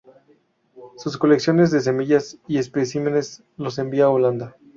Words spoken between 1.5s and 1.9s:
de